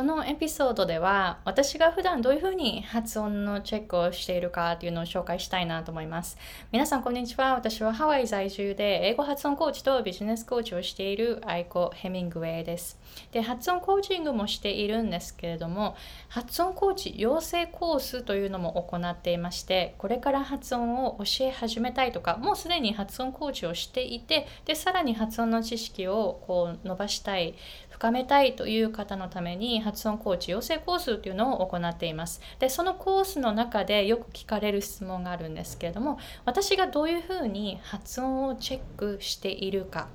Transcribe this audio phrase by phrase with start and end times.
[0.00, 6.38] このエピソードでは私が普段どういうふうに発音のチェックをしているかというのを紹介したいなと思います。
[6.72, 7.52] 皆さんこんにちは。
[7.52, 12.98] 私はハワイ在住で英語発音コーチとビジネスコーチをしているアイコ・ヘミングウェイです。
[13.30, 15.94] で、発音コーチングもしているんですけれども、
[16.30, 27.54] 発音コーチ養成コースというのも行っていまして、これから発音を教え始めたいとか、もうすでに発音コーチをしていて、で、さらに発音の知識をこう伸ばしたい、
[28.00, 32.40] 深めたいという方のために発音コーチ養成コースというのを行っています。
[32.58, 40.08] で、そのコースの中でよく聞かれる質問があるんですけれども、私がどういうふうに発音をチェックしているか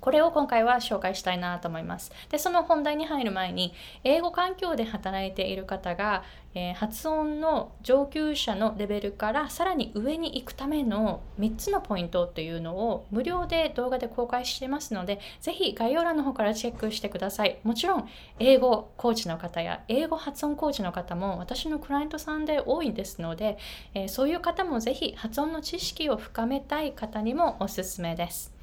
[0.00, 2.10] これを今回は紹介したいなと思います。
[2.30, 6.22] で、その本題に入る前に、英語環境で働いている方が、
[6.54, 17.58] えー、発音の上級者のレベルからさらに上に行くための3つのポイントというのを無料で動画で公開してますので、ぜひ概要欄の方からチェックしてください。
[17.62, 18.08] もちろん、
[18.38, 23.58] 英語コーチの方や英語発音コーチの方も私のクライアントさんで多いですので、
[23.94, 28.59] えー、そういう方もぜひ発音の知識を深めたい方にもおすすめです。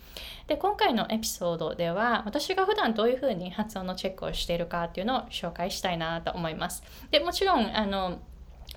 [0.48, 6.84] で今回のエピソードでは私が普段どういうふうに発音のチェックをしているかっていうのを紹介したいなと思います。
[7.12, 8.20] でもちろんあの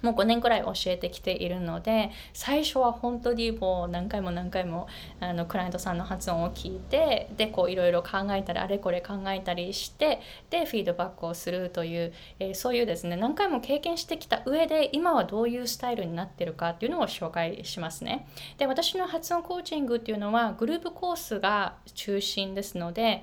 [0.02, 4.88] もう5年くらい教えてきているので最初は本当にもう何回も何回も
[5.20, 10.20] あのクライアントさんの発音を聞いてでこういろいろ考えたりあれこれ考えたりして
[10.50, 18.26] でフィードバックをするという、えー、そういうですね何回も経験してきた上で今はどういうスタイルになってるかっていうのを紹介しますね。
[18.58, 23.22] で私の発音コーチングっていうのはグループコースが中心ですので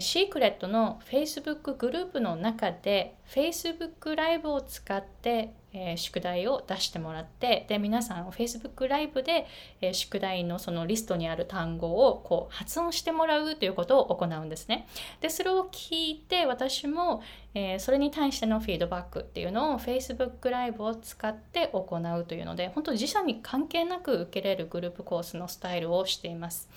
[0.00, 9.46] シークレットの Facebook グループの中で Facebook ライブを使って、えー、宿題を出してもらってで皆さん Facebook ライブで、
[9.80, 14.86] えー、宿題のそのリストにある単語をこう発音してもらうということを行うんですね。
[15.20, 17.22] でそれを聞いて私も、
[17.54, 26.68] えー、それに対してのフィードバックっていうのを Facebook ライブを使って行うというので本当自社に関係なく受けれるグループコースのスタイルをしています。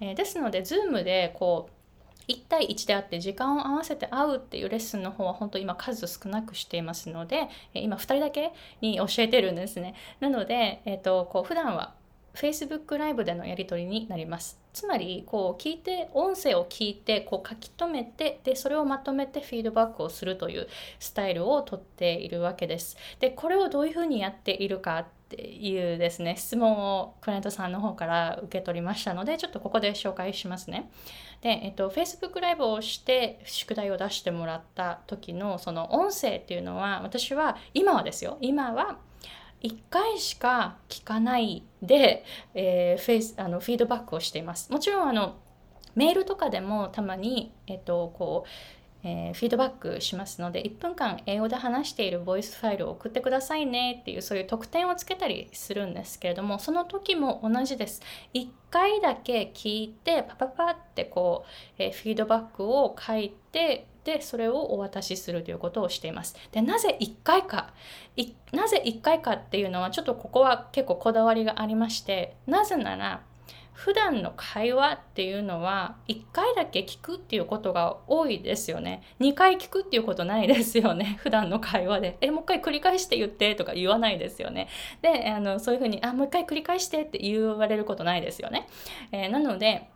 [0.00, 1.83] えですので Zoom でこう
[2.28, 9.94] 1対1であって時間を合わせて会うっていうレッスンの方は本当今数少なくしていますので今2人だけに教えてるんですね。
[10.20, 11.94] なので、えーと、こう普段は
[12.34, 14.58] Facebook ライブでのやり取りになります。
[14.72, 20.66] つまりこう聞いて音声を聞いてこう書き留めてでそれをまとめてフィードバックをするという
[20.98, 22.96] スタイルをとっているわけです。
[23.20, 30.90] でこれをどういうふうにやっているかっていうですね質問をクライアントさんの方から受け取りましたのでちょっとここで紹介しますね。
[31.44, 38.96] で、えっと、Facebook ライブをして宿題を出してもらった時のその音声っていうのは私は今はですよ今は
[39.62, 42.24] 1回しか聞かないで、
[42.54, 44.70] えー、フェイスあのフィードバックをしています。
[44.70, 45.36] もちろんあの
[45.94, 48.48] メールとかでもたまに、えっと、こう
[49.04, 58.02] えー、フィードバックしますので1分間英語で話しているボイスファイルを送ってくださいねっていうそういう特典をつけたりするんですけれどもその時も同じです。
[58.32, 61.44] 1回だけ聞いてパパパってこ
[61.78, 66.36] う、えー、フィードバックを書いてでそれをお渡しするということをしています。
[66.52, 67.72] でなぜ1回か
[68.52, 73.22] なぜ1回かっていうのはちょっとここは結構こだわりがありましてなぜなら
[73.74, 79.02] 普段の会話っていうのは1回だけ聞くっていうことが多いですよね。
[79.18, 81.18] 2回聞くっていうことないですよね。
[81.20, 82.16] 普段の会話で。
[82.20, 84.68] えもう一回繰り返して言ってとか言わないですよね。
[85.02, 88.68] であのそういうふうにあもう一回繰り返してって言われることないですよね、
[89.10, 89.88] えー、なので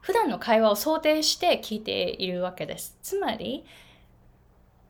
[0.00, 2.96] 普段の会話を想定して聞いているわけです。
[3.02, 3.64] つまり、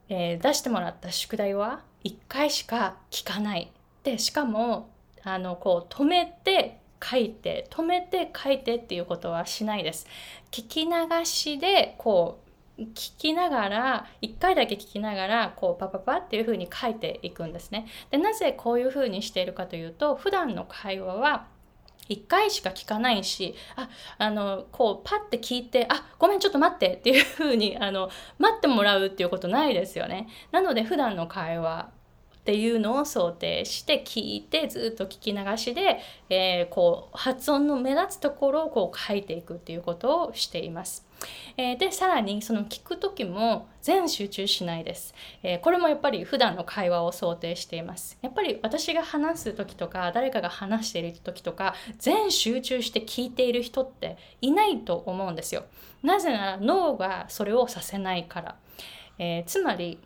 [0.09, 3.71] えー、出してもらった宿題は1回しか聞かない。
[4.03, 4.89] でしかも
[5.23, 10.07] あのこう止めて書いて止めて書いてっていうことはしないです。
[10.51, 10.91] 聞き流
[11.25, 17.87] しでこう聞きながら1回だけ聞きながらこうパパパっていうふうに書いていくんですね。
[18.09, 21.47] でなぜこういうふうにしているかというと普段の会話は
[22.09, 30.27] 1回しか聞かないしああのこうパッて聞いてあごめんちょっと待ってっていうふうにあの待ってもらうっていうことないですよね。
[30.51, 31.89] なので普段の会話
[32.41, 41.05] っていうのを想定して聞いてずっと聞き流しで、えー、こう発音の目立つところをこう書いていくっていうことをしています。
[41.55, 48.17] えー、でさらにその聞く時も全集中しないです、えー、これもやっぱり普段の会話を想定しています。
[48.23, 55.65] やっぱり私が話す時とか誰かが話している時とか全集中して聞いている人っていないと思うんですよ。
[56.01, 58.55] なぜなら脳がそれをさせないから、
[59.19, 59.99] えー、つまり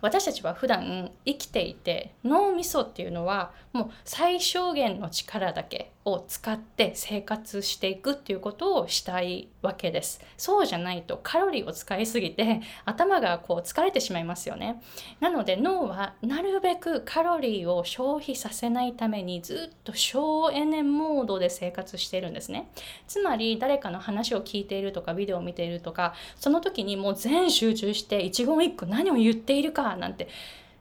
[0.00, 5.92] 私たちは普段生きていて脳みそっていうのはもう最小限の力だけ。
[6.04, 10.20] を使って生活していくっていうことをしたいわけです。
[10.38, 14.80] そうじゃないとカロリーを使いすぎて頭がこう疲れてしまいますよね。
[15.20, 22.70] なので脳はなるべくカロリーを消費させないためにずっと省エネモードで生活しているんですね。
[23.06, 30.28] つまり誰かの話を聞いているとかビデオを見ているとかその時にもう全集中して一言一句何を言っているかなんて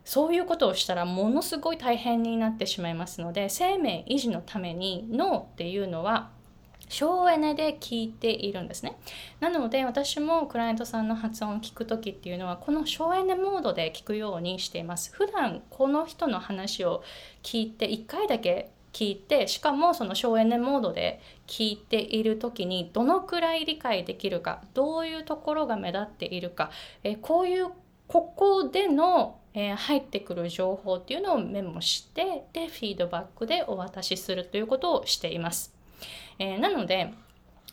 [0.10, 6.32] そういうことをしたらものすごい大変になってしまいますので生命維持のために脳っていうのは
[6.88, 8.98] 省エネで聞いているんですね。
[9.40, 15.12] なので私もクライアントさんの発音を聞く時っていうのはこの省エネモードで聞くようにしています。
[15.14, 17.04] 普段この人の話を
[17.44, 26.72] 聞いて1回だけ聞いてしかもその省エネモードで聞いている時にどのくらい理解できるかどういうところが目立っているか
[27.04, 27.68] えこういう
[28.08, 35.74] ここでのえー、入ってくる情報っていうのをメモしてでフィードバックでお渡しするということをしています。
[36.38, 37.14] えー、なので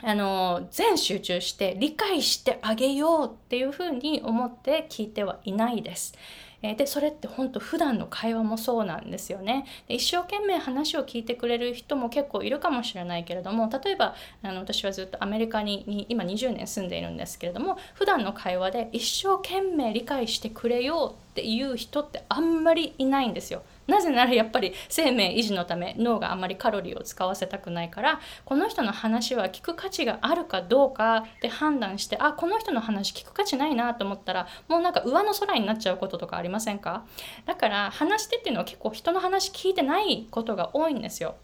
[0.02, 6.14] あの全集中して理解してあげようっていうふうに思って聞いてはいないです。
[6.62, 23.62] えでそれって本当普段の会話もそうなんですよね一生懸命話を聞いてくれる人も結構いるかもしれないけれども例えばあの私はずっとアメリカに今20年住んでいるんですけれども普段の会話で一生懸命理解してくれようっていう人ってあんまりいないんですよ。
[23.86, 37.04] なぜならやっぱり生命維持のため脳があんまりカロリーを使わせたくないからこの人の話は聞く価値があるかどうかで判断してあこの人の話聞く価値ないなと思ったらもうなんか上の空になっちゃうこととかありませんか？
[37.46, 41.36] だから話してっていうのは結構人の話聞いてないことが多いんですよ。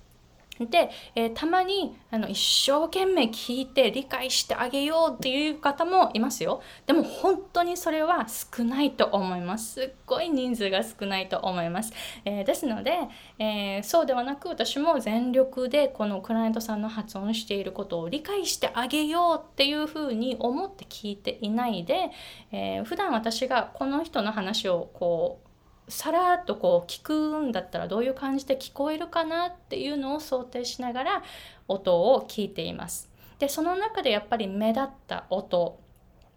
[0.61, 6.63] で、えー、たまにあの一生懸命聞いて理解してあげようっていう方もいますよ。
[6.87, 9.73] でも本当にそれは少ないと思います。
[9.73, 11.93] すっごい人数が少ないと思います。
[12.25, 12.99] えー、ですので、
[13.39, 22.11] えー、そうではなく私も全力でこのクライアントさんの発音していることを理解してあげようっていうふうに思って聞いていないで、
[22.53, 25.52] えー、普段私がこの人の話をこう
[25.93, 31.23] さらっとこう聞くんだったらどういう感じで聞こえるかなっていうのを想定しながら
[31.69, 33.11] 音を聞いています。
[33.39, 35.81] でその中でやっぱり目立った音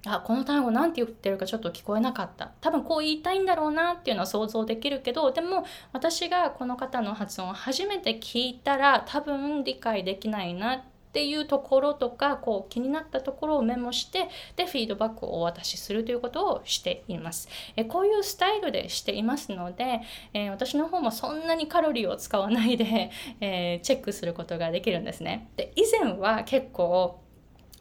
[0.07, 14.28] あこの単語何て言ってるかちょっと聞こえなかった多分こう言いたいんだろうなっていうのは想像できるけどでも私がこの方の発音を初めて聞いたら多分理解できないなってっていうところとかこう気になったところをメモして
[14.58, 17.48] でフィードバックをお渡しするということをしています。
[17.78, 20.02] えこういうスタイルでしていますので、
[20.34, 25.48] え私の方もそんなにカロリーを使わないで、えチェックすることができるんですね。
[25.56, 27.22] で以前は結構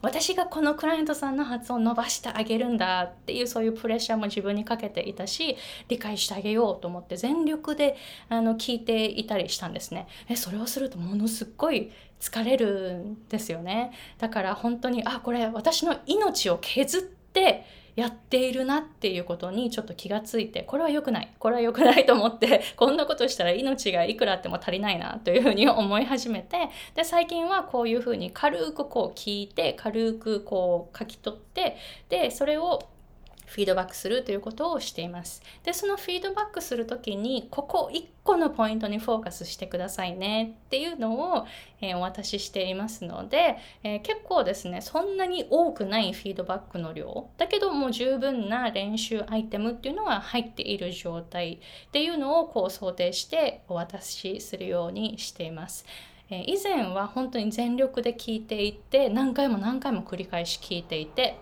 [0.05, 5.57] 私がこのクライアントさんの発音を伸ばしてあげるんだっていうそういうプレッシャーも自分にかけていたし
[5.87, 7.97] 理解してあげようと思って全力で
[8.29, 10.07] あの聞いていたりしたんですね。
[10.29, 13.93] えそれをするとものすっごい疲れるんですよね。
[14.19, 31.77] だから本当にあこれ私の命を削ってやっているなっていうことにちょっと気がついてこれは良くないこれは良くないと思って こんなことしたら命がいくらあっても足りないなというふうに思い始めてで最近はこういうふうに軽くこう聞いて軽くこう書き取って
[32.09, 32.79] でそれを
[33.45, 35.41] フィードバックするということをしています。
[35.63, 41.45] で、そのフィードバックするときに、ここ1個のポイントにフォーカスしてくださいねっていうのを、
[41.81, 55.85] えー、お渡ししていますので、えー、結構ですね、そんなに多くないフィードバックの量、だけどもう十分な練習アイテムっていうのは入っている状態っていうのをこう想定してお渡しするようにしています。
[56.29, 61.37] 以前は本当に全力で聞いていて何回も何回も繰り返し聞いていて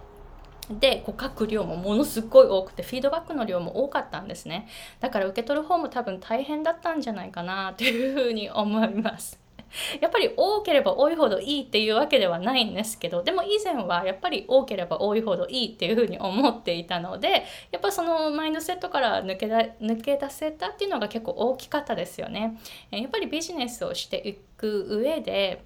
[0.69, 4.67] でこう書く量もものすごい多くてフィードバックの量も多かったんですね。
[4.99, 9.43] だから受け取る方も多分大変だったんじゃないかなというふうに思います。
[10.01, 22.59] やっぱり多ければ多いほどいいっていうわけではないんですけどでも以前はやっぱり多ければ多いほどいいっていうふうに思っていたのでやっぱそのマインドセットから抜けだ抜け出せたっていうのが結構大きかったですよね。
[22.91, 25.63] やっぱりビジネスをしていく上で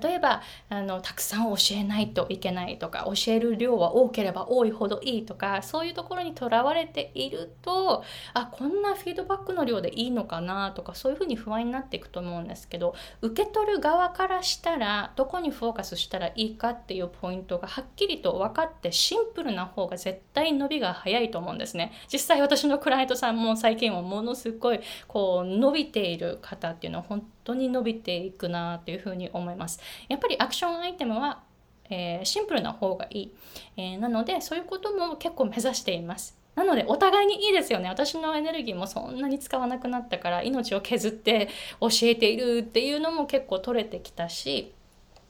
[0.00, 21.92] 例えばあのたくさん教えないといけないとか教える量は多ければ多いほどいいとかそういうところにとらわれているとあこんなフィードバックの量でいいのかなとかそういうふうに不安になっていくと思うんですけど受け取る側からしたらどこにフォーカスしたらいいかっていうポイントがはっきりと分かってシンプルな方が絶対伸びが早いと思うんですね。
[22.12, 29.80] 実際私のクライアントさんも最近はものすごいこう伸びている方っていうのは本当に伸びていくなというふうに思います。
[30.08, 31.42] やっぱりアクションアイテムは、
[31.90, 33.32] えー、シンプルな方がいい、
[33.76, 36.42] えー、なのでそういうことも結構目指しています。
[36.54, 41.48] なのでお互いにいいですよね私のエネルギーもそんなに使わなくなったから命を削って
[41.80, 44.74] 教えているっていうのも結構取れてきたし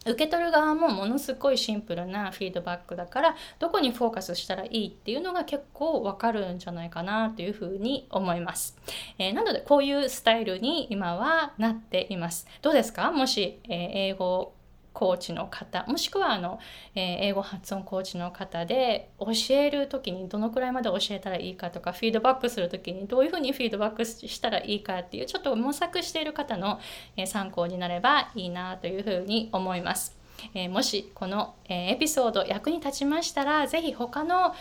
[0.04, 8.76] 受け取る側もものすごいシンプルなフィードバックだからどこにフォーカスしたらいいっていうのが結構わかるんじゃないかなというふうに思います、
[9.18, 12.46] えー、なのでこういうスタイルに今はなっています。
[12.62, 13.12] どうですか？
[13.12, 14.54] もし、えー、英語
[14.92, 16.58] コーチの方もしくはあの、
[16.94, 26.80] えー、英語発音コーチの方で教える時にどのくらいまで教えたらいいかとかフィードバックする時にどういうふうにフィードバックしたらいいかっていうちょっと模索している方の、
[27.16, 30.22] えー、参考になればいいなというふうに思います。
[30.54, 34.54] えー、もしこの、えエピソード役に立ちましたら是非他の、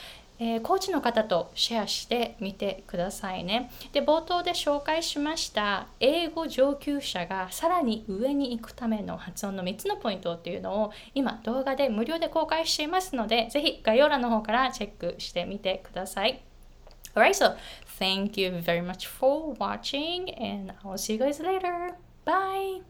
[0.44, 3.70] えー、コーチの方とシェアしてみてくださいね。
[3.94, 16.42] で、冒頭で紹介しました英語上級者がさらに上に行くための発音の3つのポイントっていうのを今動画で無料で公開していますので、ぜひ概要欄の方からチェックしてみてください。
[17.14, 17.56] Alright, so
[18.00, 21.94] thank you very much for watching and I'll see you guys later.
[22.26, 22.82] Bye!